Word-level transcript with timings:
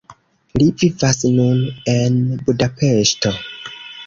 Li 0.61 0.69
vivas 0.83 1.19
nun 1.33 1.59
en 1.93 2.17
Budapeŝto. 2.49 3.35